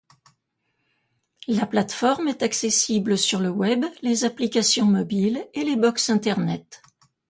[1.47, 6.81] La plateforme est accessible sur le Web, les applications mobiles et les box internet.